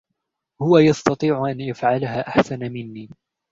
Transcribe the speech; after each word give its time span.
هو 0.61 0.77
يستطيع 0.77 1.47
أن 1.51 1.61
يفعلها 1.61 2.27
أحسن 2.27 2.59
مني. 2.59 3.09